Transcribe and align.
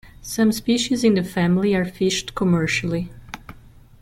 Some 0.23 0.51
species 0.51 1.03
in 1.03 1.13
the 1.13 1.23
family 1.23 1.75
are 1.75 1.85
fished 1.85 2.33
commercially. 2.33 3.11